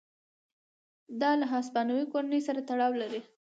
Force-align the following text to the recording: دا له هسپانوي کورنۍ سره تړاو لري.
دا 1.21 1.31
له 1.39 1.45
هسپانوي 1.53 2.05
کورنۍ 2.13 2.39
سره 2.47 2.59
تړاو 2.69 2.93
لري. 3.01 3.21